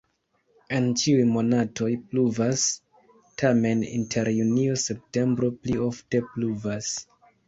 [0.75, 2.63] En ĉiuj monatoj pluvas,
[3.41, 6.89] tamen inter junio-septembro pli ofte pluvas.